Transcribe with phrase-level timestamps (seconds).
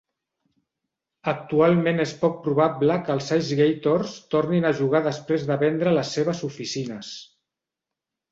[1.31, 6.41] Actualment és poc probable que els IceGators tornin a jugar després de vendre les seves
[6.51, 7.13] oficines.